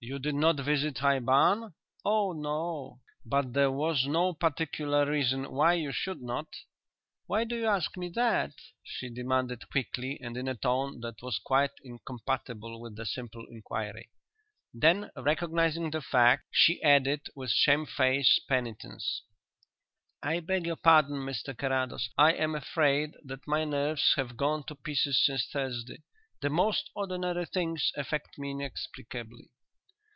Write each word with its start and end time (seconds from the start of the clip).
"You 0.00 0.20
did 0.20 0.36
not 0.36 0.60
visit 0.60 0.98
High 0.98 1.18
Barn?" 1.18 1.74
"Oh 2.04 2.30
no." 2.32 3.00
"But 3.26 3.52
there 3.52 3.72
was 3.72 4.06
no 4.06 4.32
particular 4.32 5.10
reason 5.10 5.50
why 5.50 5.72
you 5.74 5.90
should 5.90 6.22
not?" 6.22 6.46
"Why 7.26 7.42
do 7.42 7.56
you 7.56 7.66
ask 7.66 7.96
me 7.96 8.08
that?" 8.10 8.52
she 8.84 9.08
demanded 9.10 9.68
quickly, 9.72 10.16
and 10.22 10.36
in 10.36 10.46
a 10.46 10.54
tone 10.54 11.00
that 11.00 11.20
was 11.20 11.40
quite 11.44 11.72
incompatible 11.82 12.80
with 12.80 12.94
the 12.94 13.06
simple 13.06 13.44
inquiry. 13.50 14.08
Then, 14.72 15.10
recognizing 15.16 15.90
the 15.90 16.00
fact, 16.00 16.44
she 16.52 16.80
added, 16.80 17.22
with 17.34 17.50
shamefaced 17.50 18.42
penitence: 18.48 19.22
"I 20.22 20.38
beg 20.38 20.64
your 20.64 20.76
pardon, 20.76 21.26
Mr 21.26 21.58
Carrados. 21.58 22.08
I 22.16 22.34
am 22.34 22.54
afraid 22.54 23.14
that 23.24 23.48
my 23.48 23.64
nerves 23.64 24.12
have 24.14 24.36
gone 24.36 24.62
to 24.68 24.76
pieces 24.76 25.18
since 25.26 25.48
Thursday. 25.52 26.04
The 26.40 26.50
most 26.50 26.88
ordinary 26.94 27.46
things 27.46 27.90
affect 27.96 28.38
me 28.38 28.52
inexplicably." 28.52 29.50